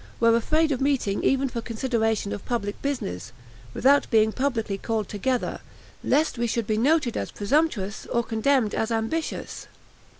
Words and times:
were 0.19 0.35
afraid 0.35 0.71
of 0.71 0.81
meeting 0.81 1.23
even 1.23 1.47
for 1.47 1.61
consideration 1.61 2.33
of 2.33 2.43
public 2.43 2.81
business, 2.81 3.31
without 3.75 4.09
being 4.09 4.31
publicly 4.31 4.75
called 4.75 5.07
together, 5.07 5.59
lest 6.03 6.39
we 6.39 6.47
should 6.47 6.65
be 6.65 6.75
noted 6.75 7.15
as 7.15 7.29
presumptuous 7.29 8.07
or 8.07 8.23
condemned 8.23 8.73
as 8.73 8.89
ambitious. 8.91 9.67